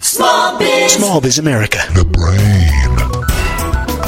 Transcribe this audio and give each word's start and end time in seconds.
Small 0.00 0.58
Biz. 0.58 0.92
Small 0.92 1.20
Biz 1.20 1.38
America. 1.38 1.78
The 1.94 2.04
brain. 2.04 3.17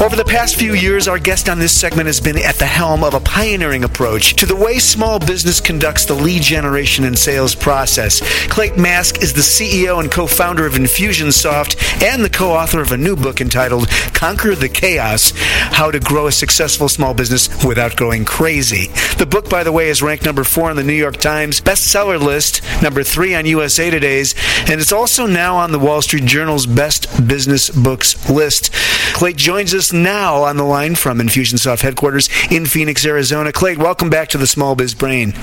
Over 0.01 0.15
the 0.15 0.25
past 0.25 0.55
few 0.55 0.73
years, 0.73 1.07
our 1.07 1.19
guest 1.19 1.47
on 1.47 1.59
this 1.59 1.79
segment 1.79 2.07
has 2.07 2.19
been 2.19 2.39
at 2.39 2.55
the 2.55 2.65
helm 2.65 3.03
of 3.03 3.13
a 3.13 3.19
pioneering 3.19 3.83
approach 3.83 4.33
to 4.37 4.47
the 4.47 4.55
way 4.55 4.79
small 4.79 5.19
business 5.19 5.61
conducts 5.61 6.05
the 6.05 6.15
lead 6.15 6.41
generation 6.41 7.05
and 7.05 7.15
sales 7.15 7.53
process. 7.53 8.19
Clayton 8.47 8.81
Mask 8.81 9.21
is 9.21 9.31
the 9.31 9.41
CEO 9.41 9.99
and 9.99 10.09
co-founder 10.09 10.65
of 10.65 10.73
Infusionsoft 10.73 12.01
and 12.01 12.25
the 12.25 12.31
co-author 12.31 12.81
of 12.81 12.91
a 12.91 12.97
new 12.97 13.15
book 13.15 13.41
entitled 13.41 13.89
Conquer 14.15 14.55
the 14.55 14.69
Chaos: 14.69 15.33
How 15.37 15.91
to 15.91 15.99
Grow 15.99 16.25
a 16.25 16.31
Successful 16.31 16.89
Small 16.89 17.13
Business 17.13 17.63
Without 17.63 17.95
Going 17.95 18.25
Crazy. 18.25 18.87
The 19.19 19.27
book, 19.27 19.51
by 19.51 19.63
the 19.63 19.71
way, 19.71 19.89
is 19.89 20.01
ranked 20.01 20.25
number 20.25 20.43
4 20.43 20.71
on 20.71 20.77
the 20.77 20.83
New 20.83 20.93
York 20.93 21.17
Times 21.17 21.61
bestseller 21.61 22.19
list, 22.19 22.63
number 22.81 23.03
3 23.03 23.35
on 23.35 23.45
USA 23.45 23.91
Today's, 23.91 24.33
and 24.67 24.81
it's 24.81 24.91
also 24.91 25.27
now 25.27 25.57
on 25.57 25.71
the 25.71 25.79
Wall 25.79 26.01
Street 26.01 26.25
Journal's 26.25 26.65
best 26.65 27.27
business 27.27 27.69
books 27.69 28.27
list. 28.27 28.73
Clayton 29.13 29.37
joins 29.37 29.75
us 29.75 29.90
now 29.93 30.43
on 30.43 30.57
the 30.57 30.63
line 30.63 30.95
from 30.95 31.19
Infusionsoft 31.19 31.81
headquarters 31.81 32.29
in 32.49 32.65
Phoenix, 32.65 33.05
Arizona. 33.05 33.51
Clay, 33.51 33.75
welcome 33.75 34.09
back 34.09 34.29
to 34.29 34.37
the 34.37 34.47
Small 34.47 34.75
Biz 34.75 34.95
Brain. 34.95 35.33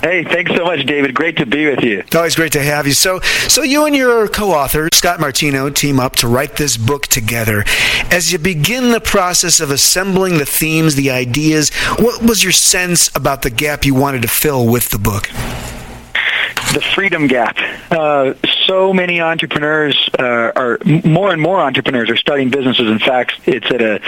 Hey, 0.00 0.22
thanks 0.22 0.54
so 0.54 0.64
much, 0.64 0.86
David. 0.86 1.12
Great 1.12 1.36
to 1.38 1.46
be 1.46 1.66
with 1.66 1.82
you. 1.82 2.04
Always 2.14 2.36
great 2.36 2.52
to 2.52 2.62
have 2.62 2.86
you. 2.86 2.92
So, 2.92 3.20
so 3.48 3.62
you 3.62 3.84
and 3.84 3.96
your 3.96 4.28
co-author 4.28 4.88
Scott 4.92 5.18
Martineau 5.18 5.70
team 5.70 5.98
up 5.98 6.14
to 6.16 6.28
write 6.28 6.56
this 6.56 6.76
book 6.76 7.08
together. 7.08 7.64
As 8.10 8.32
you 8.32 8.38
begin 8.38 8.92
the 8.92 9.00
process 9.00 9.58
of 9.58 9.70
assembling 9.70 10.38
the 10.38 10.46
themes, 10.46 10.94
the 10.94 11.10
ideas, 11.10 11.70
what 11.98 12.22
was 12.22 12.44
your 12.44 12.52
sense 12.52 13.10
about 13.16 13.42
the 13.42 13.50
gap 13.50 13.84
you 13.84 13.94
wanted 13.94 14.22
to 14.22 14.28
fill 14.28 14.66
with 14.66 14.90
the 14.90 14.98
book? 14.98 15.28
the 16.72 16.80
freedom 16.94 17.26
gap. 17.26 17.56
Uh, 17.90 18.34
so 18.68 18.92
many 18.92 19.20
entrepreneurs 19.20 20.10
uh, 20.18 20.52
are 20.54 20.78
more 21.04 21.32
and 21.32 21.40
more 21.40 21.58
entrepreneurs 21.58 22.10
are 22.10 22.16
starting 22.16 22.50
businesses. 22.50 22.90
In 22.90 22.98
fact, 22.98 23.40
it's 23.46 23.66
at 23.70 23.80
a 23.80 24.00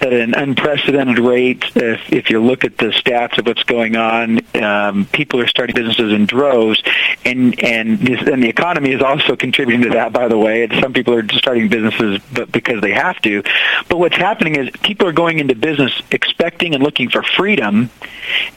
at 0.00 0.12
an 0.12 0.34
unprecedented 0.34 1.18
rate. 1.18 1.64
If, 1.74 2.12
if 2.12 2.28
you 2.28 2.42
look 2.42 2.64
at 2.64 2.76
the 2.76 2.86
stats 2.86 3.38
of 3.38 3.46
what's 3.46 3.62
going 3.62 3.96
on, 3.96 4.40
um, 4.62 5.06
people 5.06 5.40
are 5.40 5.46
starting 5.48 5.74
businesses 5.74 6.12
in 6.12 6.26
droves, 6.26 6.82
and 7.24 7.58
and 7.64 7.98
this, 7.98 8.20
and 8.28 8.42
the 8.42 8.48
economy 8.48 8.92
is 8.92 9.00
also 9.00 9.36
contributing 9.36 9.82
to 9.82 9.90
that. 9.90 10.12
By 10.12 10.28
the 10.28 10.38
way, 10.38 10.68
some 10.80 10.92
people 10.92 11.14
are 11.14 11.26
starting 11.32 11.68
businesses 11.68 12.20
but 12.32 12.52
because 12.52 12.82
they 12.82 12.92
have 12.92 13.20
to. 13.22 13.42
But 13.88 13.98
what's 13.98 14.16
happening 14.16 14.56
is 14.56 14.68
people 14.82 15.08
are 15.08 15.12
going 15.12 15.38
into 15.38 15.54
business 15.54 15.92
expecting 16.10 16.74
and 16.74 16.82
looking 16.84 17.08
for 17.08 17.22
freedom, 17.22 17.88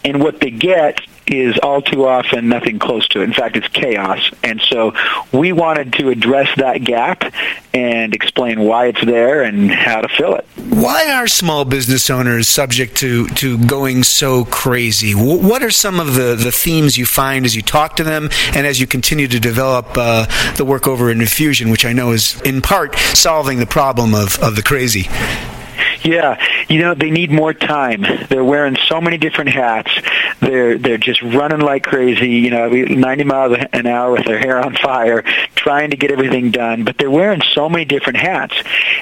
and 0.03 0.21
what 0.21 0.41
they 0.41 0.51
get 0.51 1.01
is 1.27 1.57
all 1.59 1.81
too 1.81 2.07
often 2.07 2.49
nothing 2.49 2.79
close 2.79 3.07
to 3.09 3.21
it. 3.21 3.25
In 3.25 3.33
fact, 3.33 3.57
it's 3.57 3.67
chaos. 3.67 4.31
And 4.43 4.61
so 4.61 4.93
we 5.31 5.51
wanted 5.51 5.93
to 5.93 6.09
address 6.09 6.49
that 6.57 6.83
gap 6.83 7.33
and 7.73 8.13
explain 8.13 8.61
why 8.61 8.87
it's 8.87 9.03
there 9.03 9.43
and 9.43 9.71
how 9.71 10.01
to 10.01 10.07
fill 10.07 10.35
it. 10.35 10.45
Why 10.69 11.11
are 11.11 11.27
small 11.27 11.65
business 11.65 12.09
owners 12.09 12.47
subject 12.47 12.95
to, 12.97 13.27
to 13.29 13.57
going 13.65 14.03
so 14.03 14.45
crazy? 14.45 15.13
What 15.13 15.63
are 15.63 15.71
some 15.71 15.99
of 15.99 16.15
the, 16.15 16.35
the 16.35 16.51
themes 16.51 16.97
you 16.97 17.05
find 17.05 17.45
as 17.45 17.55
you 17.55 17.61
talk 17.61 17.95
to 17.97 18.03
them 18.03 18.29
and 18.53 18.65
as 18.65 18.79
you 18.79 18.87
continue 18.87 19.27
to 19.27 19.39
develop 19.39 19.87
uh, 19.95 20.25
the 20.55 20.65
work 20.65 20.87
over 20.87 21.11
in 21.11 21.21
Infusion, 21.21 21.69
which 21.69 21.85
I 21.85 21.93
know 21.93 22.11
is 22.11 22.39
in 22.41 22.61
part 22.61 22.95
solving 22.95 23.59
the 23.59 23.65
problem 23.65 24.13
of, 24.13 24.39
of 24.39 24.55
the 24.55 24.63
crazy? 24.63 25.07
Yeah, 26.07 26.41
you 26.69 26.79
know 26.79 26.93
they 26.93 27.11
need 27.11 27.31
more 27.31 27.53
time. 27.53 28.05
They're 28.29 28.43
wearing 28.43 28.77
so 28.87 29.01
many 29.01 29.17
different 29.17 29.49
hats. 29.49 29.91
They're 30.39 30.77
they're 30.77 30.97
just 30.97 31.21
running 31.21 31.59
like 31.59 31.83
crazy. 31.83 32.29
You 32.29 32.49
know, 32.49 32.69
90 32.69 33.23
miles 33.25 33.57
an 33.73 33.87
hour 33.87 34.13
with 34.13 34.25
their 34.25 34.39
hair 34.39 34.57
on 34.57 34.73
fire, 34.77 35.23
trying 35.55 35.89
to 35.89 35.97
get 35.97 36.09
everything 36.09 36.51
done. 36.51 36.85
But 36.85 36.97
they're 36.97 37.11
wearing 37.11 37.41
so 37.51 37.67
many 37.67 37.83
different 37.83 38.19
hats, 38.19 38.55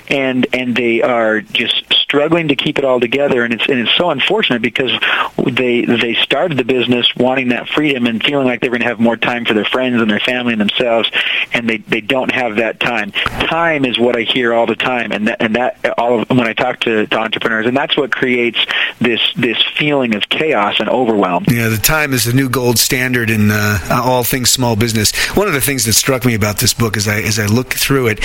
and 0.07 0.47
and 0.51 0.75
they 0.75 1.03
are 1.03 1.41
just 1.41 1.84
struggling 2.15 2.47
to 2.47 2.55
keep 2.55 2.77
it 2.77 2.85
all 2.85 2.99
together. 2.99 3.43
And 3.43 3.53
it's 3.53 3.67
and 3.67 3.79
it's 3.79 3.95
so 3.97 4.09
unfortunate 4.09 4.61
because 4.61 4.91
they 5.37 5.83
they 5.85 6.15
started 6.15 6.57
the 6.57 6.63
business 6.63 7.07
wanting 7.15 7.49
that 7.49 7.67
freedom 7.67 8.05
and 8.05 8.23
feeling 8.23 8.47
like 8.47 8.61
they're 8.61 8.69
going 8.69 8.81
to 8.81 8.87
have 8.87 8.99
more 8.99 9.17
time 9.17 9.43
for 9.45 9.53
their 9.53 9.65
friends 9.65 10.01
and 10.01 10.09
their 10.09 10.19
family 10.19 10.53
and 10.53 10.61
themselves, 10.61 11.11
and 11.53 11.69
they 11.69 11.77
they 11.77 12.01
don't 12.01 12.31
have 12.31 12.57
that 12.57 12.79
time. 12.79 13.11
Time 13.11 13.85
is 13.85 13.99
what 13.99 14.15
I 14.15 14.21
hear 14.21 14.53
all 14.53 14.65
the 14.65 14.75
time, 14.75 15.11
and 15.11 15.27
that 15.27 15.41
and 15.41 15.55
that 15.55 15.99
all 15.99 16.21
of, 16.21 16.29
when 16.29 16.47
I 16.47 16.53
talk 16.53 16.79
to, 16.81 17.05
to 17.05 17.17
entrepreneurs, 17.17 17.65
and 17.65 17.75
that's 17.75 17.97
what 17.97 18.11
creates 18.11 18.59
this 18.99 19.21
this 19.35 19.61
feeling 19.77 20.15
of 20.15 20.29
chaos 20.29 20.79
and 20.79 20.87
overwhelm. 20.89 21.45
Yeah, 21.49 21.67
the 21.69 21.77
time 21.77 22.13
is 22.13 22.23
the 22.23 22.33
new 22.33 22.49
gold 22.49 22.79
standard 22.79 23.29
in 23.29 23.51
uh, 23.51 23.79
all 23.91 24.23
things 24.23 24.49
small 24.49 24.75
business. 24.75 25.13
One 25.35 25.47
of 25.47 25.53
the 25.53 25.61
things 25.61 25.83
that 25.85 25.93
struck 25.93 26.23
me 26.23 26.33
about 26.33 26.59
this 26.59 26.73
book 26.73 26.95
as 26.95 27.07
I 27.07 27.21
as 27.21 27.39
I 27.39 27.47
look 27.47 27.73
through 27.73 28.07
it, 28.07 28.19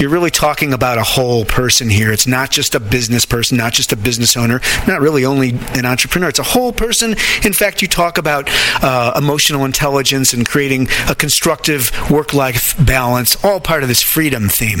you're 0.00 0.10
really 0.10 0.30
talking 0.30 0.72
about 0.72 0.98
a 0.98 1.04
whole 1.04 1.44
person 1.44 1.88
here. 1.88 2.10
It's 2.10 2.26
not 2.26 2.50
just 2.50 2.74
a 2.74 2.80
business 2.80 3.24
person, 3.24 3.35
not 3.52 3.72
just 3.72 3.92
a 3.92 3.96
business 3.96 4.36
owner, 4.36 4.60
not 4.86 5.00
really 5.00 5.24
only 5.24 5.50
an 5.74 5.84
entrepreneur. 5.84 6.28
It's 6.28 6.38
a 6.38 6.42
whole 6.42 6.72
person. 6.72 7.16
In 7.44 7.52
fact, 7.52 7.82
you 7.82 7.88
talk 7.88 8.18
about 8.18 8.48
uh, 8.82 9.12
emotional 9.16 9.64
intelligence 9.64 10.32
and 10.32 10.46
creating 10.46 10.88
a 11.08 11.14
constructive 11.14 11.90
work-life 12.10 12.74
balance, 12.84 13.42
all 13.44 13.60
part 13.60 13.82
of 13.82 13.88
this 13.88 14.02
freedom 14.02 14.48
theme. 14.48 14.80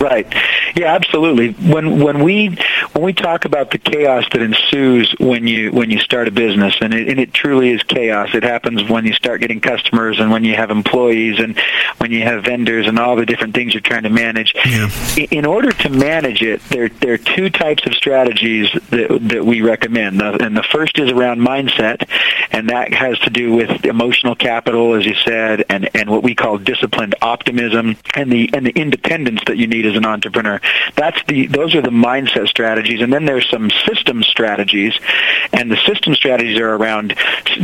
Right. 0.00 0.26
Yeah, 0.74 0.94
absolutely. 0.94 1.52
When 1.70 2.00
when 2.00 2.22
we 2.22 2.58
when 2.92 3.04
we 3.04 3.12
talk 3.12 3.44
about 3.44 3.70
the 3.70 3.78
chaos 3.78 4.24
that 4.32 4.40
ensues 4.40 5.14
when 5.20 5.46
you 5.46 5.70
when 5.70 5.90
you 5.90 5.98
start 5.98 6.28
a 6.28 6.30
business, 6.30 6.74
and 6.80 6.94
it, 6.94 7.08
and 7.08 7.20
it 7.20 7.34
truly 7.34 7.70
is 7.70 7.82
chaos. 7.82 8.34
It 8.34 8.42
happens 8.42 8.88
when 8.88 9.04
you 9.04 9.12
start 9.12 9.40
getting 9.42 9.60
customers, 9.60 10.18
and 10.18 10.30
when 10.30 10.44
you 10.44 10.54
have 10.54 10.70
employees, 10.70 11.38
and 11.38 11.58
when 11.98 12.10
you 12.10 12.22
have 12.22 12.44
vendors, 12.44 12.86
and 12.86 12.98
all 12.98 13.16
the 13.16 13.26
different 13.26 13.54
things 13.54 13.74
you're 13.74 13.82
trying 13.82 14.04
to 14.04 14.10
manage. 14.10 14.54
Yeah. 14.64 14.88
In 15.30 15.44
order 15.44 15.72
to 15.72 15.90
manage 15.90 16.40
it, 16.42 16.62
there 16.70 16.88
there 16.88 17.12
are 17.12 17.18
two 17.18 17.50
types 17.50 17.81
of 17.86 17.94
strategies 17.94 18.70
that 18.90 19.18
that 19.28 19.44
we 19.44 19.60
recommend, 19.62 20.20
and 20.22 20.56
the 20.56 20.62
first 20.62 20.98
is 20.98 21.10
around 21.10 21.40
mindset, 21.40 22.08
and 22.50 22.68
that 22.70 22.92
has 22.92 23.18
to 23.20 23.30
do 23.30 23.54
with 23.54 23.84
emotional 23.84 24.34
capital, 24.34 24.94
as 24.94 25.06
you 25.06 25.14
said, 25.14 25.64
and 25.68 25.88
and 25.94 26.10
what 26.10 26.22
we 26.22 26.34
call 26.34 26.58
disciplined 26.58 27.14
optimism, 27.22 27.96
and 28.14 28.32
the 28.32 28.50
and 28.54 28.66
the 28.66 28.70
independence 28.70 29.40
that 29.46 29.56
you 29.56 29.66
need 29.66 29.86
as 29.86 29.96
an 29.96 30.06
entrepreneur. 30.06 30.60
That's 30.94 31.18
the 31.26 31.46
those 31.46 31.74
are 31.74 31.82
the 31.82 31.90
mindset 31.90 32.48
strategies, 32.48 33.00
and 33.00 33.12
then 33.12 33.24
there's 33.24 33.48
some 33.48 33.70
system 33.86 34.22
strategies, 34.22 34.94
and 35.52 35.70
the 35.70 35.78
system 35.86 36.14
strategies 36.14 36.58
are 36.58 36.74
around 36.74 37.14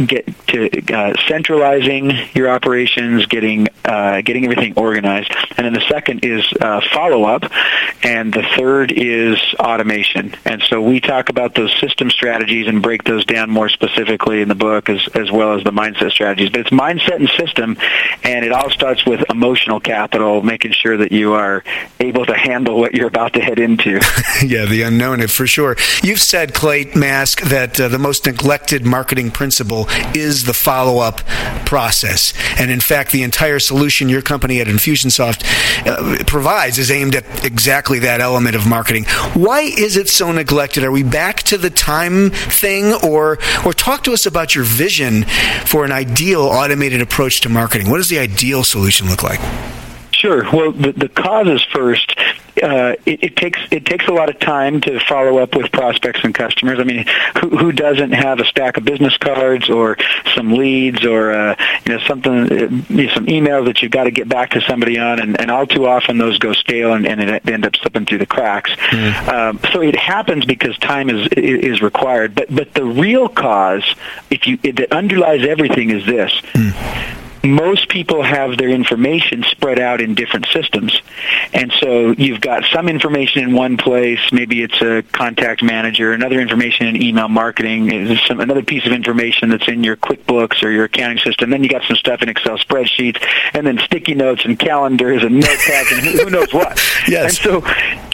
get 0.07 0.27
to 0.49 0.95
uh, 0.95 1.15
centralizing 1.27 2.13
your 2.35 2.49
operations, 2.49 3.27
getting 3.27 3.69
uh, 3.85 4.21
getting 4.23 4.45
everything 4.45 4.75
organized, 4.77 5.35
and 5.57 5.67
then 5.67 5.73
the 5.73 5.87
second 5.89 6.25
is 6.25 6.45
uh, 6.61 6.81
follow 6.93 7.25
up, 7.25 7.51
and 8.03 8.33
the 8.33 8.43
third 8.57 8.93
is 8.93 9.39
automation. 9.59 10.08
And 10.15 10.63
so 10.63 10.81
we 10.81 11.01
talk 11.01 11.29
about 11.29 11.55
those 11.55 11.75
system 11.81 12.11
strategies 12.11 12.67
and 12.67 12.83
break 12.83 13.05
those 13.05 13.25
down 13.25 13.51
more 13.51 13.69
specifically 13.69 14.41
in 14.41 14.49
the 14.49 14.55
book, 14.55 14.89
as 14.89 15.07
as 15.15 15.31
well 15.31 15.57
as 15.57 15.65
the 15.65 15.73
mindset 15.73 16.13
strategies. 16.13 16.51
But 16.51 16.61
it's 16.61 16.71
mindset 16.71 17.17
and 17.17 17.29
system, 17.31 17.77
and 18.25 18.45
it 18.45 18.53
all 18.53 18.71
starts 18.71 19.05
with 19.05 19.29
emotional 19.31 19.81
capital, 19.81 20.43
making 20.43 20.73
sure 20.73 20.97
that 20.97 21.13
you 21.13 21.35
are 21.35 21.65
able 22.01 22.25
to 22.27 22.35
handle 22.35 22.79
what 22.79 22.95
you're 22.95 23.09
about 23.09 23.35
to 23.35 23.41
head 23.41 23.59
into. 23.59 23.93
yeah, 24.45 24.65
the 24.65 24.83
unknown 24.83 25.19
for 25.27 25.47
sure. 25.47 25.77
You've 26.03 26.21
said, 26.21 26.55
Clate 26.55 26.95
Mask, 26.95 27.41
that 27.43 27.81
uh, 27.81 27.89
the 27.89 27.99
most 27.99 28.27
neglected 28.27 28.85
marketing 28.85 29.31
principle 29.31 29.87
is 30.15 30.45
the 30.45 30.53
follow 30.55 31.01
up 31.01 31.27
process. 31.67 32.33
And 32.59 32.71
in 32.71 32.81
fact, 32.81 33.11
the 33.11 33.23
entire 33.23 33.59
solution 33.59 34.09
your 34.09 34.23
company 34.23 34.61
at 34.61 34.67
Infusionsoft 34.67 35.45
uh, 35.87 36.25
provides 36.27 36.79
is 36.79 36.91
aimed 36.91 37.17
at 37.17 37.45
exactly 37.45 37.99
that 38.01 38.21
element 38.21 38.55
of 38.55 38.67
marketing. 38.67 39.05
Why 39.35 39.61
is 39.61 39.97
it 39.99 40.09
so 40.09 40.33
neglected? 40.33 40.85
Are 40.85 40.91
we 40.91 41.03
back 41.03 41.43
to 41.45 41.59
the 41.59 41.71
time 41.71 42.31
thing, 42.31 42.95
or 43.05 43.39
or 43.67 43.73
talk 43.73 44.05
to 44.05 44.13
us 44.13 44.25
about 44.25 44.55
your 44.55 44.65
vision 44.65 45.25
for 45.67 45.85
an 45.85 45.93
ideal 45.93 46.43
automated 46.43 47.03
approach 47.03 47.43
to 47.43 47.49
marketing? 47.49 47.91
What 47.91 47.99
does 47.99 48.09
the 48.09 48.19
ideal 48.19 48.65
solution 48.65 49.09
look 49.09 49.23
like? 49.23 49.41
Sure. 50.13 50.45
Well, 50.53 50.73
the, 50.73 50.93
the 50.93 51.09
causes 51.09 51.65
first. 51.73 52.19
Uh, 52.63 52.95
it, 53.07 53.23
it, 53.23 53.37
takes 53.37 53.61
it 53.71 53.85
takes 53.85 54.07
a 54.07 54.13
lot 54.13 54.29
of 54.29 54.39
time 54.39 54.81
to 54.83 54.99
follow 55.01 55.39
up 55.39 55.55
with 55.55 55.71
prospects 55.73 56.21
and 56.25 56.35
customers. 56.35 56.79
I 56.79 56.85
mean, 56.85 57.05
who, 57.41 57.57
who 57.57 57.73
doesn't 57.73 58.13
have 58.13 58.41
a 58.41 58.45
stack 58.45 58.77
of 58.77 58.85
business 58.85 59.17
cards 59.17 59.69
or 59.69 59.97
some 60.35 60.53
leads 60.53 61.05
or 61.05 61.33
uh, 61.33 61.57
you 61.87 61.95
know 61.95 62.05
something, 62.05 62.33
uh, 62.33 63.15
some 63.15 63.27
emails 63.27 63.67
that 63.67 63.83
you've 63.83 63.93
got 63.93 64.05
to 64.05 64.11
get 64.11 64.29
back 64.29 64.51
to 64.51 64.61
somebody 64.63 64.99
on, 64.99 65.21
and, 65.21 65.41
and 65.41 65.51
all 65.51 65.67
too 65.67 65.87
often 65.87 66.19
those 66.19 66.39
go 66.39 66.53
stale 66.53 66.93
and, 66.95 67.07
and 67.07 67.21
it 67.21 67.49
end 67.49 67.65
up 67.65 67.77
slipping 67.77 68.07
through 68.07 68.19
the 68.19 68.27
cracks. 68.27 68.71
Mm. 68.71 69.29
Um, 69.29 69.61
so 69.73 69.83
it 69.83 69.97
happens 69.97 70.45
because 70.45 70.77
time 70.79 71.11
is 71.11 71.29
is 71.37 71.83
required. 71.83 72.35
But 72.35 72.55
but 72.55 72.75
the 72.75 72.85
real 72.85 73.29
cause, 73.29 73.95
if 74.31 74.47
you 74.47 74.57
that 74.73 74.93
underlies 74.93 75.47
everything, 75.47 75.91
is 75.91 76.05
this. 76.07 76.33
Mm 76.53 77.25
most 77.45 77.89
people 77.89 78.23
have 78.23 78.57
their 78.57 78.69
information 78.69 79.45
spread 79.45 79.79
out 79.79 80.01
in 80.01 80.15
different 80.15 80.47
systems. 80.53 81.01
And 81.53 81.73
so 81.81 82.13
you've 82.13 82.41
got 82.41 82.65
some 82.73 82.89
information 82.89 83.43
in 83.43 83.55
one 83.55 83.77
place, 83.77 84.21
maybe 84.33 84.63
it's 84.63 84.81
a 84.83 85.03
contact 85.13 85.63
manager, 85.63 86.13
another 86.13 86.41
information 86.41 86.87
in 86.87 87.03
email 87.03 87.29
marketing, 87.29 88.17
some, 88.27 88.41
another 88.41 88.63
piece 88.63 88.87
of 88.87 88.93
information 88.93 89.49
that's 89.49 89.69
in 89.69 89.85
your 89.85 89.97
QuickBooks 89.97 90.63
or 90.63 90.71
your 90.71 90.85
accounting 90.85 91.19
system. 91.19 91.51
Then 91.51 91.63
you 91.63 91.69
got 91.69 91.85
some 91.85 91.97
stuff 91.97 92.23
in 92.23 92.29
Excel 92.29 92.59
spreadsheets, 92.59 93.23
and 93.55 93.67
then 93.67 93.79
sticky 93.79 94.15
notes 94.15 94.45
and 94.45 94.59
calendars 94.59 95.23
and 95.23 95.43
notepads 95.43 95.93
and 95.93 96.21
who 96.21 96.31
knows 96.31 96.53
what. 96.53 96.81
yes. 97.09 97.39
And 97.45 97.63
so 97.63 97.63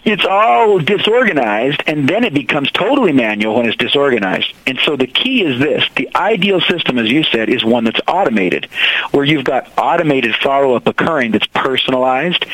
it's 0.04 0.24
all 0.24 0.78
disorganized, 0.78 1.82
and 1.86 2.06
then 2.08 2.24
it 2.24 2.34
becomes 2.34 2.70
totally 2.70 3.12
manual 3.12 3.56
when 3.56 3.66
it's 3.66 3.76
disorganized. 3.76 4.52
And 4.66 4.78
so 4.84 4.96
the 4.96 5.06
key 5.06 5.42
is 5.42 5.58
this. 5.58 5.84
The 5.96 6.10
ideal 6.14 6.60
system, 6.60 6.98
as 6.98 7.10
you 7.10 7.24
said, 7.24 7.48
is 7.48 7.64
one 7.64 7.84
that's 7.84 8.00
automated, 8.06 8.68
where 9.12 9.23
you've 9.24 9.44
got 9.44 9.70
automated 9.78 10.34
follow-up 10.36 10.86
occurring 10.86 11.32
that's 11.32 11.46
personalized 11.48 12.44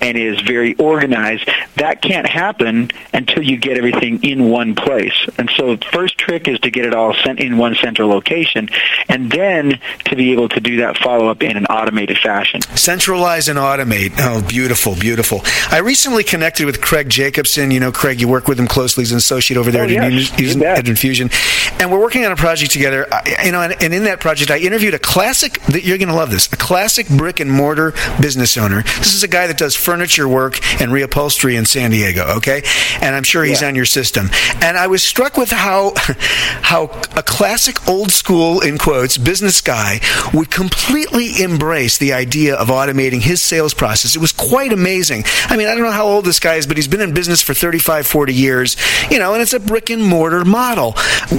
and 0.00 0.16
is 0.16 0.40
very 0.40 0.74
organized. 0.76 1.48
That 1.76 2.02
can't 2.02 2.26
happen 2.28 2.90
until 3.12 3.42
you 3.42 3.56
get 3.56 3.76
everything 3.76 4.22
in 4.22 4.50
one 4.50 4.74
place. 4.74 5.14
And 5.38 5.50
so 5.56 5.76
the 5.76 5.86
first 5.86 6.18
trick 6.18 6.48
is 6.48 6.58
to 6.60 6.70
get 6.70 6.84
it 6.84 6.94
all 6.94 7.14
sent 7.14 7.40
in 7.40 7.58
one 7.58 7.74
central 7.76 8.08
location, 8.08 8.68
and 9.08 9.30
then 9.30 9.80
to 10.06 10.16
be 10.16 10.32
able 10.32 10.48
to 10.50 10.60
do 10.60 10.78
that 10.78 10.96
follow-up 10.98 11.42
in 11.42 11.56
an 11.56 11.66
automated 11.66 12.18
fashion. 12.18 12.60
Centralize 12.76 13.48
and 13.48 13.58
automate. 13.58 14.12
Oh, 14.18 14.46
beautiful, 14.46 14.94
beautiful. 14.94 15.40
I 15.70 15.78
recently 15.78 16.24
connected 16.24 16.66
with 16.66 16.80
Craig 16.80 17.08
Jacobson. 17.08 17.70
You 17.70 17.80
know, 17.80 17.92
Craig, 17.92 18.20
you 18.20 18.28
work 18.28 18.48
with 18.48 18.58
him 18.58 18.66
closely 18.66 19.02
as 19.02 19.12
an 19.12 19.18
associate 19.18 19.56
over 19.56 19.70
there 19.70 19.82
oh, 19.82 20.04
at, 20.04 20.12
yes, 20.12 20.56
at, 20.62 20.88
Infusion. 20.88 21.30
And 21.78 21.90
we're 21.90 22.00
working 22.00 22.24
on 22.24 22.32
a 22.32 22.36
project 22.36 22.72
together. 22.72 23.06
You 23.44 23.52
know, 23.52 23.62
and, 23.62 23.74
and 23.82 23.94
in 23.94 24.04
that 24.04 24.20
project, 24.20 24.50
I 24.50 24.58
interviewed 24.58 24.94
a 24.94 24.98
classic, 24.98 25.60
that 25.64 25.84
you're 25.84 25.98
going 25.98 26.08
to 26.10 26.16
love 26.16 26.30
this, 26.30 26.52
a 26.52 26.56
classic 26.56 27.08
brick 27.08 27.40
and 27.40 27.50
mortar 27.50 27.92
business 28.20 28.56
owner. 28.56 28.82
This 28.82 29.14
is 29.14 29.22
a 29.22 29.28
guy 29.28 29.46
that 29.46 29.58
does 29.58 29.76
furniture 29.76 30.28
work 30.28 30.58
and 30.80 30.90
reupholstery 30.90 31.56
in 31.56 31.64
San 31.66 31.90
Diego, 31.90 32.24
okay? 32.36 32.62
And 33.00 33.14
I'm 33.14 33.22
sure 33.22 33.44
he's 33.44 33.62
yeah. 33.62 33.68
on 33.68 33.74
your 33.74 33.84
system. 33.84 34.30
And 34.62 34.76
I 34.76 34.86
was 34.86 35.02
struck 35.02 35.36
with 35.36 35.50
how, 35.50 35.92
how 35.96 36.84
a 37.16 37.22
classic 37.22 37.88
old 37.88 38.10
school, 38.10 38.60
in 38.60 38.78
quotes, 38.78 39.18
business 39.18 39.60
guy 39.60 40.00
would 40.32 40.50
completely 40.50 41.42
embrace 41.42 41.98
the 41.98 42.12
idea 42.12 42.54
of 42.54 42.68
automating 42.68 43.20
his 43.20 43.40
sales 43.42 43.74
process. 43.74 44.16
It 44.16 44.20
was 44.20 44.32
quite 44.32 44.72
amazing. 44.72 45.24
I 45.46 45.56
mean, 45.56 45.68
I 45.68 45.74
don't 45.74 45.84
know 45.84 45.90
how 45.90 46.06
old 46.06 46.24
this 46.24 46.40
guy 46.40 46.56
is, 46.56 46.66
but 46.66 46.76
he's 46.76 46.88
been 46.88 47.00
in 47.00 47.14
business 47.14 47.42
for 47.42 47.54
35, 47.54 48.06
40 48.06 48.34
years, 48.34 48.76
you 49.10 49.18
know, 49.18 49.32
and 49.32 49.42
it's 49.42 49.52
a 49.52 49.60
brick 49.60 49.90
and 49.90 50.04
mortar 50.04 50.44
model. 50.44 50.94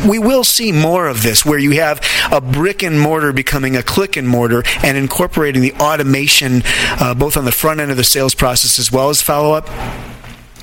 We 0.07 0.19
will 0.19 0.43
see 0.43 0.71
more 0.71 1.07
of 1.07 1.23
this 1.23 1.45
where 1.45 1.59
you 1.59 1.71
have 1.71 2.01
a 2.31 2.41
brick 2.41 2.83
and 2.83 2.99
mortar 2.99 3.33
becoming 3.33 3.75
a 3.75 3.83
click 3.83 4.17
and 4.17 4.27
mortar 4.27 4.60
and 4.83 4.97
incorporating 4.97 5.61
the 5.61 5.73
automation 5.73 6.63
uh, 6.99 7.13
both 7.13 7.37
on 7.37 7.45
the 7.45 7.51
front 7.51 7.79
end 7.79 7.91
of 7.91 7.97
the 7.97 8.03
sales 8.03 8.35
process 8.35 8.79
as 8.79 8.91
well 8.91 9.09
as 9.09 9.21
follow 9.21 9.53
up. 9.53 9.69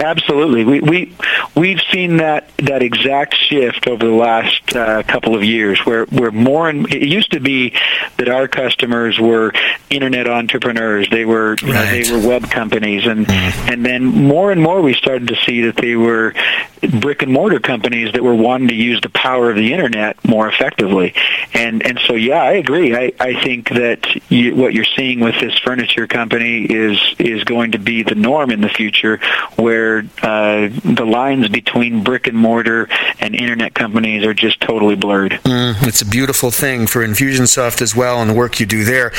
Absolutely, 0.01 0.65
we 0.65 0.81
we 0.81 1.17
we've 1.57 1.81
seen 1.91 2.19
that 2.19 2.51
that 2.59 2.83
exact 2.83 3.35
shift 3.35 3.89
over 3.89 4.07
the 4.07 4.13
last 4.13 4.77
uh, 4.77 5.03
couple 5.03 5.35
of 5.35 5.43
years, 5.43 5.81
where 5.85 6.05
where 6.07 6.31
more 6.31 6.69
and 6.69 6.93
it 6.93 7.09
used 7.09 7.33
to 7.33 7.41
be 7.41 7.75
that 8.17 8.29
our 8.29 8.47
customers 8.47 9.19
were 9.19 9.53
internet 9.91 10.29
entrepreneurs, 10.29 11.11
they 11.11 11.25
were 11.25 11.51
right. 11.51 11.63
you 11.63 11.73
know, 11.73 11.87
they 11.87 12.13
were 12.13 12.29
web 12.29 12.49
companies, 12.49 13.07
and 13.07 13.27
mm. 13.27 13.73
and 13.73 13.85
then 13.85 14.05
more 14.05 14.53
and 14.53 14.63
more 14.63 14.81
we 14.81 14.95
started 14.95 15.27
to 15.29 15.37
see 15.45 15.63
that 15.63 15.75
they 15.75 15.97
were 15.97 16.33
brick 17.01 17.23
and 17.23 17.33
mortar 17.33 17.61
companies 17.61 18.13
that 18.13 18.23
were 18.23 18.35
wanting 18.35 18.69
to 18.69 18.75
use 18.75 19.01
the 19.01 19.09
power 19.11 19.51
of 19.51 19.57
the 19.57 19.73
internet 19.73 20.23
more 20.27 20.49
effectively, 20.49 21.15
and 21.55 21.85
and 21.85 21.99
so 22.07 22.15
yeah, 22.15 22.43
I 22.43 22.53
agree. 22.53 22.95
I 22.95 23.13
I 23.19 23.41
think 23.43 23.71
that 23.71 24.07
you, 24.31 24.55
what 24.55 24.75
you're 24.75 24.85
seeing 24.85 25.21
with 25.21 25.39
this 25.41 25.59
furniture 25.59 26.07
company 26.07 26.65
is 26.65 27.01
is 27.19 27.45
going 27.45 27.73
to 27.73 27.79
be 27.79 28.03
the 28.03 28.15
norm 28.15 28.51
in 28.51 28.61
the 28.61 28.69
future, 28.69 29.19
where 29.57 30.05
uh, 30.23 30.69
the 30.85 31.07
lines 31.07 31.49
between 31.49 32.05
brick 32.05 32.27
and 32.27 32.37
mortar 32.37 32.89
and 33.19 33.35
internet 33.35 33.75
companies 33.75 34.25
are 34.25 34.35
just 34.35 34.61
totally 34.61 34.95
blurred. 34.95 35.33
Mm, 35.45 35.87
it's 35.87 36.03
a 36.03 36.07
beautiful 36.07 36.51
thing 36.51 36.87
for 36.87 37.07
Infusionsoft 37.07 37.83
as 37.83 37.95
well 37.97 38.21
and 38.21 38.31
the 38.31 38.35
work 38.35 38.61
you 38.61 38.67
do 38.67 38.85
there. 38.85 39.11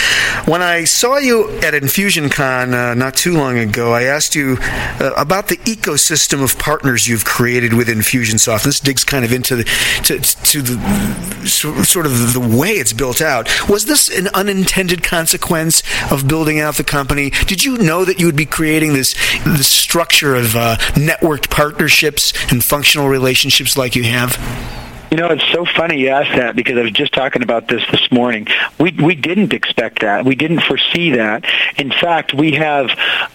When 0.45 0.61
I 0.61 0.85
saw 0.85 1.17
you 1.17 1.49
at 1.59 1.73
InfusionCon 1.73 2.73
uh, 2.73 2.93
not 2.93 3.15
too 3.15 3.33
long 3.33 3.57
ago, 3.57 3.93
I 3.93 4.03
asked 4.03 4.35
you 4.35 4.57
uh, 4.61 5.11
about 5.17 5.47
the 5.47 5.57
ecosystem 5.57 6.43
of 6.43 6.57
partners 6.57 7.07
you've 7.07 7.25
created 7.25 7.48
with 7.73 7.87
Infusionsoft. 7.87 8.63
This 8.63 8.79
digs 8.79 9.03
kind 9.03 9.25
of 9.25 9.33
into 9.33 9.55
the 9.55 9.63
to, 10.03 10.19
to 10.19 10.61
the 10.61 11.47
sort 11.47 12.05
of 12.05 12.33
the 12.33 12.39
way 12.39 12.71
it's 12.71 12.93
built 12.93 13.21
out. 13.21 13.49
Was 13.69 13.85
this 13.85 14.09
an 14.09 14.27
unintended 14.33 15.03
consequence 15.03 15.83
of 16.11 16.27
building 16.27 16.59
out 16.59 16.75
the 16.75 16.83
company? 16.83 17.29
Did 17.29 17.63
you 17.63 17.77
know 17.77 18.05
that 18.05 18.19
you 18.19 18.25
would 18.25 18.35
be 18.35 18.45
creating 18.45 18.93
this 18.93 19.13
this 19.43 19.67
structure 19.67 20.35
of 20.35 20.55
uh, 20.55 20.77
networked 20.93 21.49
partnerships 21.49 22.33
and 22.51 22.63
functional 22.63 23.09
relationships 23.09 23.77
like 23.77 23.95
you 23.95 24.03
have? 24.03 24.78
You 25.11 25.17
know, 25.17 25.27
it's 25.29 25.47
so 25.51 25.65
funny 25.65 25.99
you 26.01 26.09
ask 26.09 26.35
that 26.37 26.55
because 26.55 26.77
I 26.77 26.81
was 26.81 26.91
just 26.91 27.13
talking 27.13 27.41
about 27.41 27.67
this 27.67 27.83
this 27.89 28.11
morning. 28.11 28.47
We 28.79 28.91
we 28.91 29.15
didn't 29.15 29.53
expect 29.53 30.01
that. 30.01 30.23
We 30.23 30.35
didn't 30.35 30.61
foresee 30.61 31.11
that. 31.11 31.45
In 31.77 31.89
fact, 31.89 32.33
we 32.33 32.51
have 32.53 32.91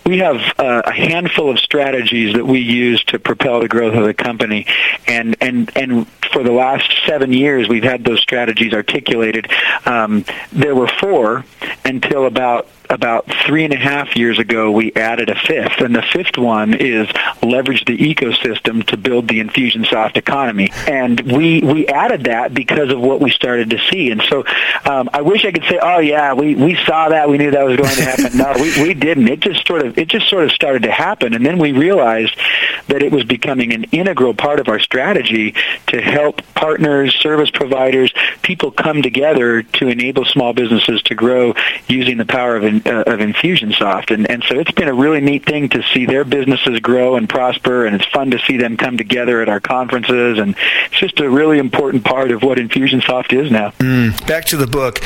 we 0.06 0.18
have 0.18 0.36
uh, 0.58 0.82
a 0.84 0.92
handful 0.92 1.50
of 1.50 1.58
strategies 1.58 2.34
that 2.34 2.46
we 2.46 2.60
use 2.60 3.02
to 3.04 3.18
propel 3.18 3.60
the 3.60 3.68
growth 3.68 3.94
of 3.94 4.04
the 4.04 4.14
company, 4.14 4.66
and 5.08 5.36
and 5.40 5.76
and 5.76 6.06
for 6.32 6.44
the 6.44 6.52
last 6.52 6.94
seven 7.06 7.32
years, 7.32 7.68
we've 7.68 7.82
had 7.82 8.04
those 8.04 8.20
strategies 8.20 8.72
articulated. 8.72 9.50
Um, 9.84 10.24
there 10.52 10.76
were 10.76 10.88
four 11.00 11.44
until 11.84 12.26
about 12.26 12.68
about 12.90 13.26
three 13.46 13.64
and 13.64 13.72
a 13.72 13.78
half 13.78 14.16
years 14.16 14.38
ago, 14.38 14.70
we 14.70 14.92
added 14.94 15.30
a 15.30 15.34
fifth, 15.34 15.80
and 15.80 15.94
the 15.94 16.02
fifth 16.02 16.36
one 16.36 16.74
is 16.74 17.08
leverage 17.42 17.84
the 17.84 17.96
ecosystem 17.96 18.84
to 18.86 18.96
build 18.96 19.28
the 19.28 19.40
Infusionsoft 19.40 20.16
economy. 20.16 20.70
And 20.86 21.20
we 21.20 21.60
we 21.60 21.86
added 21.88 22.24
that 22.24 22.54
because 22.54 22.90
of 22.90 23.00
what 23.00 23.20
we 23.20 23.30
started 23.30 23.70
to 23.70 23.78
see. 23.90 24.10
And 24.10 24.22
so, 24.22 24.44
um, 24.84 25.08
I 25.12 25.22
wish 25.22 25.44
I 25.44 25.52
could 25.52 25.64
say, 25.64 25.78
oh 25.82 25.98
yeah, 25.98 26.34
we 26.34 26.54
we 26.54 26.76
saw 26.84 27.08
that, 27.08 27.28
we 27.28 27.38
knew 27.38 27.50
that 27.50 27.64
was 27.64 27.76
going 27.76 27.94
to 27.94 28.04
happen. 28.04 28.38
no, 28.38 28.52
we 28.56 28.82
we 28.82 28.94
didn't. 28.94 29.28
It 29.28 29.40
just 29.40 29.66
sort 29.66 29.84
of 29.84 29.98
it 29.98 30.08
just 30.08 30.28
sort 30.28 30.44
of 30.44 30.52
started 30.52 30.82
to 30.82 30.92
happen, 30.92 31.34
and 31.34 31.44
then 31.44 31.58
we 31.58 31.72
realized 31.72 32.36
that 32.88 33.02
it 33.02 33.12
was 33.12 33.24
becoming 33.24 33.72
an 33.72 33.84
integral 33.84 34.34
part 34.34 34.60
of 34.60 34.68
our 34.68 34.78
strategy 34.78 35.54
to 35.86 36.00
help 36.00 36.42
partners, 36.54 37.14
service 37.14 37.50
providers, 37.50 38.12
people 38.42 38.70
come 38.70 39.02
together 39.02 39.62
to 39.62 39.88
enable 39.88 40.24
small 40.24 40.52
businesses 40.52 41.02
to 41.02 41.14
grow 41.14 41.54
using 41.88 42.18
the 42.18 42.26
power 42.26 42.56
of 42.56 42.64
uh, 42.86 43.02
of 43.06 43.20
Infusionsoft, 43.20 44.12
and 44.12 44.30
and 44.30 44.42
so 44.44 44.58
it's 44.58 44.72
been 44.72 44.88
a 44.88 44.94
really 44.94 45.20
neat 45.20 45.44
thing 45.44 45.68
to 45.70 45.82
see 45.92 46.06
their 46.06 46.24
businesses 46.24 46.80
grow 46.80 47.16
and 47.16 47.28
prosper, 47.28 47.86
and 47.86 47.94
it's 47.96 48.06
fun 48.06 48.30
to 48.30 48.38
see 48.40 48.56
them 48.56 48.76
come 48.76 48.96
together 48.96 49.40
at 49.42 49.48
our 49.48 49.60
conferences, 49.60 50.38
and 50.38 50.54
it's 50.86 50.98
just 50.98 51.20
a 51.20 51.28
really 51.28 51.58
important 51.58 52.04
part 52.04 52.30
of 52.30 52.42
what 52.42 52.58
Infusionsoft 52.58 53.32
is 53.32 53.50
now. 53.50 53.70
Mm. 53.78 54.26
Back 54.26 54.44
to 54.46 54.56
the 54.56 54.66
book. 54.66 55.00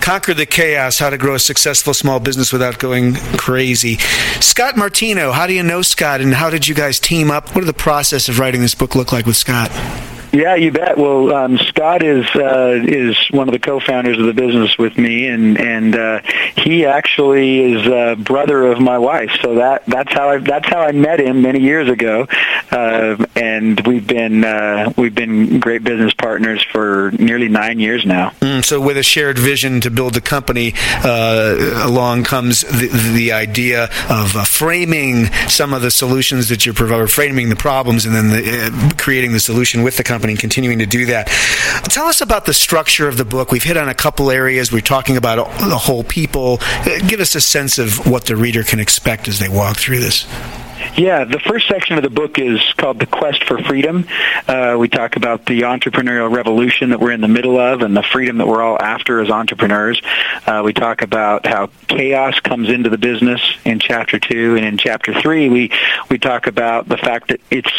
Conquer 0.00 0.34
the 0.34 0.44
Chaos 0.44 0.98
How 0.98 1.08
to 1.08 1.16
Grow 1.16 1.36
a 1.36 1.38
Successful 1.38 1.94
Small 1.94 2.20
Business 2.20 2.52
Without 2.52 2.78
Going 2.78 3.14
Crazy. 3.38 3.96
Scott 4.38 4.76
Martineau, 4.76 5.32
how 5.32 5.46
do 5.46 5.54
you 5.54 5.62
know 5.62 5.80
Scott 5.80 6.20
and 6.20 6.34
how 6.34 6.50
did 6.50 6.68
you 6.68 6.74
guys 6.74 7.00
team 7.00 7.30
up? 7.30 7.54
What 7.54 7.62
did 7.62 7.68
the 7.68 7.72
process 7.72 8.28
of 8.28 8.38
writing 8.38 8.60
this 8.60 8.74
book 8.74 8.94
look 8.94 9.12
like 9.12 9.24
with 9.24 9.36
Scott? 9.36 9.70
Yeah, 10.34 10.56
you 10.56 10.72
bet. 10.72 10.98
Well, 10.98 11.32
um, 11.32 11.58
Scott 11.58 12.02
is 12.02 12.26
uh, 12.34 12.80
is 12.82 13.16
one 13.30 13.46
of 13.48 13.52
the 13.52 13.60
co-founders 13.60 14.18
of 14.18 14.26
the 14.26 14.32
business 14.32 14.76
with 14.76 14.98
me, 14.98 15.28
and 15.28 15.56
and 15.60 15.94
uh, 15.94 16.22
he 16.56 16.86
actually 16.86 17.60
is 17.72 17.86
a 17.86 18.16
brother 18.16 18.66
of 18.66 18.80
my 18.80 18.98
wife. 18.98 19.30
So 19.42 19.54
that 19.54 19.86
that's 19.86 20.12
how 20.12 20.30
I 20.30 20.38
that's 20.38 20.66
how 20.66 20.80
I 20.80 20.90
met 20.90 21.20
him 21.20 21.40
many 21.40 21.60
years 21.60 21.88
ago, 21.88 22.26
uh, 22.72 23.24
and 23.36 23.80
we've 23.86 24.08
been 24.08 24.44
uh, 24.44 24.92
we've 24.96 25.14
been 25.14 25.60
great 25.60 25.84
business 25.84 26.12
partners 26.14 26.66
for 26.72 27.12
nearly 27.12 27.48
nine 27.48 27.78
years 27.78 28.04
now. 28.04 28.30
Mm, 28.40 28.64
so, 28.64 28.80
with 28.80 28.96
a 28.96 29.04
shared 29.04 29.38
vision 29.38 29.80
to 29.82 29.90
build 29.90 30.14
the 30.14 30.20
company, 30.20 30.74
uh, 31.04 31.84
along 31.84 32.24
comes 32.24 32.62
the, 32.62 32.88
the 33.14 33.30
idea 33.30 33.84
of 34.10 34.34
uh, 34.34 34.42
framing 34.42 35.26
some 35.46 35.72
of 35.72 35.82
the 35.82 35.92
solutions 35.92 36.48
that 36.48 36.66
you're 36.66 36.74
providing, 36.74 37.06
framing 37.06 37.50
the 37.50 37.56
problems, 37.56 38.04
and 38.04 38.16
then 38.16 38.30
the, 38.30 38.94
creating 38.98 39.32
the 39.32 39.38
solution 39.38 39.84
with 39.84 39.96
the 39.96 40.02
company 40.02 40.23
and 40.30 40.38
continuing 40.38 40.78
to 40.78 40.86
do 40.86 41.06
that. 41.06 41.26
Tell 41.84 42.06
us 42.06 42.20
about 42.20 42.46
the 42.46 42.54
structure 42.54 43.08
of 43.08 43.16
the 43.16 43.24
book. 43.24 43.50
We've 43.52 43.62
hit 43.62 43.76
on 43.76 43.88
a 43.88 43.94
couple 43.94 44.30
areas. 44.30 44.72
We're 44.72 44.80
talking 44.80 45.16
about 45.16 45.36
the 45.58 45.78
whole 45.78 46.04
people. 46.04 46.58
Give 47.06 47.20
us 47.20 47.34
a 47.34 47.40
sense 47.40 47.78
of 47.78 48.06
what 48.06 48.24
the 48.24 48.36
reader 48.36 48.62
can 48.62 48.80
expect 48.80 49.28
as 49.28 49.38
they 49.38 49.48
walk 49.48 49.76
through 49.76 50.00
this. 50.00 50.26
Yeah, 50.96 51.24
the 51.24 51.38
first 51.40 51.68
section 51.68 51.96
of 51.96 52.02
the 52.02 52.10
book 52.10 52.38
is 52.38 52.60
called 52.76 52.98
The 52.98 53.06
Quest 53.06 53.44
for 53.44 53.58
Freedom. 53.58 54.06
Uh, 54.48 54.76
we 54.78 54.88
talk 54.88 55.16
about 55.16 55.46
the 55.46 55.62
entrepreneurial 55.62 56.30
revolution 56.30 56.90
that 56.90 57.00
we're 57.00 57.12
in 57.12 57.20
the 57.20 57.28
middle 57.28 57.58
of 57.58 57.82
and 57.82 57.96
the 57.96 58.02
freedom 58.02 58.38
that 58.38 58.46
we're 58.46 58.62
all 58.62 58.80
after 58.80 59.20
as 59.20 59.30
entrepreneurs. 59.30 60.00
Uh, 60.46 60.62
we 60.64 60.72
talk 60.72 61.02
about 61.02 61.46
how 61.46 61.70
chaos 61.88 62.38
comes 62.40 62.68
into 62.68 62.90
the 62.90 62.98
business 62.98 63.40
in 63.64 63.78
chapter 63.78 64.18
two, 64.18 64.56
and 64.56 64.64
in 64.64 64.76
chapter 64.76 65.18
three, 65.20 65.48
we 65.48 65.70
we 66.10 66.18
talk 66.18 66.46
about 66.46 66.88
the 66.88 66.96
fact 66.96 67.28
that 67.28 67.40
it's 67.50 67.72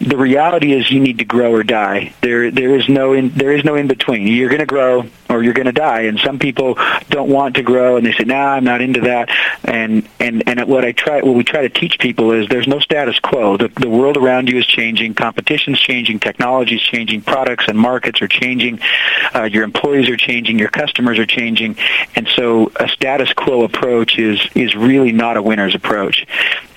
the 0.00 0.16
reality 0.16 0.72
is 0.72 0.90
you 0.90 1.00
need 1.00 1.18
to 1.18 1.24
grow 1.24 1.52
or 1.52 1.62
die. 1.62 2.12
There 2.20 2.50
there 2.50 2.74
is 2.74 2.88
no 2.88 3.12
in, 3.12 3.30
there 3.30 3.52
is 3.52 3.64
no 3.64 3.74
in 3.76 3.86
between. 3.86 4.26
You're 4.26 4.48
going 4.48 4.60
to 4.60 4.66
grow 4.66 5.06
or 5.28 5.42
you're 5.42 5.54
going 5.54 5.66
to 5.66 5.72
die. 5.72 6.02
And 6.02 6.18
some 6.20 6.38
people 6.38 6.78
don't 7.08 7.30
want 7.30 7.56
to 7.56 7.62
grow, 7.62 7.96
and 7.96 8.06
they 8.06 8.12
say, 8.12 8.24
"Nah, 8.24 8.54
I'm 8.54 8.64
not 8.64 8.80
into 8.80 9.00
that." 9.02 9.30
And 9.64 10.08
and 10.20 10.42
and 10.46 10.64
what 10.68 10.84
I 10.84 10.92
try, 10.92 11.22
what 11.22 11.34
we 11.34 11.44
try 11.44 11.62
to 11.62 11.68
teach 11.68 11.98
people 11.98 12.32
is 12.32 12.41
there's 12.48 12.66
no 12.66 12.78
status 12.80 13.18
quo. 13.18 13.56
The 13.56 13.68
the 13.68 13.88
world 13.88 14.16
around 14.16 14.48
you 14.48 14.58
is 14.58 14.66
changing, 14.66 15.14
competition's 15.14 15.80
changing, 15.80 16.20
technology's 16.20 16.82
changing, 16.82 17.22
products 17.22 17.64
and 17.68 17.78
markets 17.78 18.22
are 18.22 18.28
changing, 18.28 18.80
uh, 19.34 19.44
your 19.44 19.64
employees 19.64 20.08
are 20.08 20.16
changing, 20.16 20.58
your 20.58 20.68
customers 20.68 21.18
are 21.18 21.26
changing, 21.26 21.76
and 22.14 22.28
so 22.28 22.72
a 22.76 22.88
status 22.88 23.32
quo 23.32 23.64
approach 23.64 24.18
is 24.18 24.40
is 24.54 24.74
really 24.74 25.12
not 25.12 25.36
a 25.36 25.42
winner's 25.42 25.74
approach. 25.74 26.26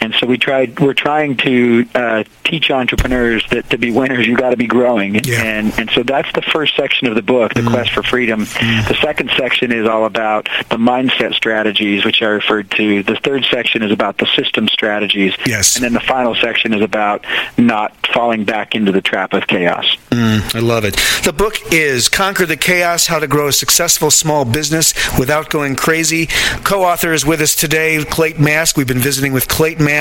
And 0.06 0.14
so 0.14 0.28
we 0.28 0.38
tried. 0.38 0.80
We're 0.80 0.94
trying 0.94 1.36
to 1.38 1.88
uh, 1.96 2.24
teach 2.44 2.70
entrepreneurs 2.70 3.44
that 3.50 3.72
to 3.72 3.80
be 3.80 3.92
winners, 3.92 4.28
you 4.28 4.38
got 4.38 4.52
to 4.52 4.58
be 4.58 4.68
growing. 4.68 5.16
Yeah. 5.16 5.42
And 5.42 5.74
and 5.80 5.90
so 5.90 6.04
that's 6.04 6.32
the 6.34 6.44
first 6.44 6.76
section 6.76 7.08
of 7.08 7.16
the 7.16 7.24
book, 7.24 7.56
the 7.56 7.62
mm. 7.62 7.72
quest 7.72 7.92
for 7.92 8.04
freedom. 8.04 8.46
Mm. 8.46 8.88
The 8.88 8.94
second 9.02 9.32
section 9.36 9.72
is 9.72 9.88
all 9.88 10.06
about 10.06 10.48
the 10.70 10.78
mindset 10.78 11.34
strategies, 11.34 12.06
which 12.06 12.22
I 12.22 12.28
referred 12.28 12.70
to. 12.72 13.02
The 13.02 13.16
third 13.16 13.46
section 13.46 13.82
is 13.82 13.92
about 13.92 14.20
the 14.20 14.28
system 14.28 14.68
strategies. 14.68 15.34
Yes. 15.44 15.76
And 15.76 15.84
then 15.84 15.94
the 15.94 16.00
final 16.00 16.36
section 16.36 16.72
is 16.76 16.84
about 16.84 17.26
not 17.58 17.96
falling 18.14 18.46
back 18.46 18.76
into 18.76 18.92
the 18.92 19.02
trap 19.02 19.34
of 19.34 19.48
chaos. 19.48 19.98
Mm, 20.12 20.56
I 20.56 20.60
love 20.60 20.86
it. 20.86 20.94
The 21.24 21.34
book 21.34 21.56
is 21.74 22.10
Conquer 22.10 22.46
the 22.46 22.58
Chaos: 22.58 23.08
How 23.08 23.18
to 23.18 23.28
Grow 23.28 23.48
a 23.48 23.54
Successful 23.54 24.12
Small 24.12 24.46
Business 24.46 24.94
Without 25.18 25.50
Going 25.50 25.76
Crazy. 25.76 26.28
Co-author 26.64 27.12
is 27.12 27.26
with 27.26 27.42
us 27.42 27.56
today, 27.56 28.04
Clayton 28.06 28.44
Mask. 28.44 28.78
We've 28.78 28.86
been 28.86 29.00
visiting 29.00 29.34
with 29.34 29.48
Clayton 29.48 29.84
Mask 29.84 29.95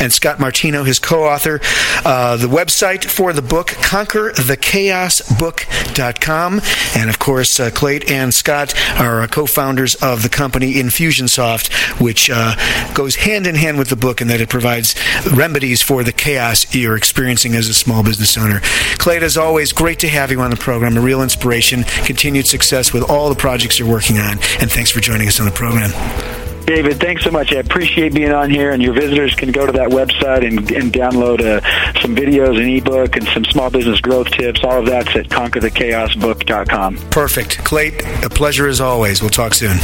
and 0.00 0.12
Scott 0.12 0.38
Martineau, 0.38 0.84
his 0.84 0.98
co-author. 0.98 1.60
Uh, 2.04 2.36
the 2.36 2.46
website 2.46 3.04
for 3.04 3.32
the 3.32 3.40
book, 3.42 3.68
conquerthechaosbook.com. 3.68 6.60
And 6.96 7.10
of 7.10 7.18
course, 7.18 7.60
uh, 7.60 7.70
Clayton 7.70 8.12
and 8.12 8.34
Scott 8.34 8.74
are 8.98 9.22
uh, 9.22 9.26
co-founders 9.26 9.94
of 9.96 10.22
the 10.22 10.28
company 10.28 10.74
Infusionsoft, 10.74 12.00
which 12.00 12.30
uh, 12.32 12.54
goes 12.94 13.16
hand 13.16 13.46
in 13.46 13.54
hand 13.54 13.78
with 13.78 13.88
the 13.88 13.96
book 13.96 14.20
in 14.20 14.28
that 14.28 14.40
it 14.40 14.48
provides 14.48 14.94
remedies 15.32 15.82
for 15.82 16.04
the 16.04 16.12
chaos 16.12 16.74
you're 16.74 16.96
experiencing 16.96 17.54
as 17.54 17.68
a 17.68 17.74
small 17.74 18.02
business 18.02 18.36
owner. 18.36 18.60
Clayton, 18.98 19.24
as 19.24 19.36
always, 19.36 19.72
great 19.72 19.98
to 20.00 20.08
have 20.08 20.30
you 20.30 20.40
on 20.40 20.50
the 20.50 20.56
program. 20.56 20.96
A 20.96 21.00
real 21.00 21.22
inspiration. 21.22 21.84
Continued 22.04 22.46
success 22.46 22.92
with 22.92 23.08
all 23.08 23.28
the 23.28 23.34
projects 23.34 23.78
you're 23.78 23.88
working 23.88 24.18
on. 24.18 24.38
And 24.60 24.70
thanks 24.70 24.90
for 24.90 25.00
joining 25.00 25.28
us 25.28 25.40
on 25.40 25.46
the 25.46 25.52
program. 25.52 26.39
David, 26.70 27.00
thanks 27.00 27.24
so 27.24 27.32
much. 27.32 27.52
I 27.52 27.56
appreciate 27.56 28.14
being 28.14 28.30
on 28.30 28.48
here, 28.48 28.70
and 28.70 28.80
your 28.80 28.92
visitors 28.92 29.34
can 29.34 29.50
go 29.50 29.66
to 29.66 29.72
that 29.72 29.88
website 29.88 30.46
and, 30.46 30.70
and 30.70 30.92
download 30.92 31.40
uh, 31.40 31.60
some 32.00 32.14
videos, 32.14 32.60
an 32.60 32.68
ebook, 32.68 33.16
and 33.16 33.26
some 33.30 33.44
small 33.44 33.70
business 33.70 34.00
growth 34.00 34.30
tips. 34.30 34.62
All 34.62 34.78
of 34.78 34.86
that's 34.86 35.08
at 35.16 35.26
conquerthechaosbook.com. 35.26 36.96
Perfect. 37.10 37.58
Clayton, 37.64 38.22
a 38.22 38.30
pleasure 38.30 38.68
as 38.68 38.80
always. 38.80 39.20
We'll 39.20 39.30
talk 39.30 39.54
soon. 39.54 39.78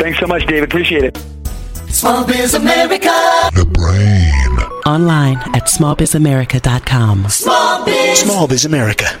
Thanks 0.00 0.18
so 0.18 0.26
much, 0.26 0.46
David. 0.46 0.64
Appreciate 0.64 1.04
it. 1.04 1.18
Small 1.90 2.26
Biz 2.26 2.54
America. 2.54 3.10
The 3.52 3.66
brain. 3.66 4.58
Online 4.86 5.36
at 5.54 5.66
smallbizamerica.com. 5.66 7.28
Small 7.28 7.84
Biz. 7.84 8.20
Small 8.20 8.48
Biz 8.48 8.64
America. 8.64 9.20